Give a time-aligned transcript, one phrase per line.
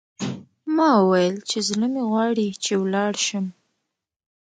[0.75, 3.45] ما وویل چې، زړه مې غواړي چې ولاړ شم.